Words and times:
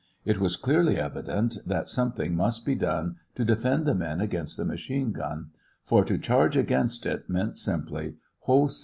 It 0.25 0.39
was 0.39 0.55
clearly 0.55 0.97
evident 0.97 1.59
that 1.63 1.87
something 1.87 2.33
must 2.35 2.65
be 2.65 2.73
done 2.73 3.17
to 3.35 3.45
defend 3.45 3.85
the 3.85 3.93
men 3.93 4.19
against 4.19 4.57
the 4.57 4.65
machine 4.65 5.11
gun; 5.11 5.51
for 5.83 6.03
to 6.05 6.17
charge 6.17 6.57
against 6.57 7.05
it 7.05 7.29
meant, 7.29 7.55
simply, 7.59 8.15
wholesale 8.39 8.69
slaughter. 8.69 8.79